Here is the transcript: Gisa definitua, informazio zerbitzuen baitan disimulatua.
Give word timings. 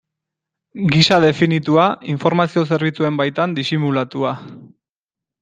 Gisa 0.93 1.19
definitua, 1.25 1.83
informazio 2.15 2.65
zerbitzuen 2.71 3.21
baitan 3.21 3.55
disimulatua. 3.61 4.35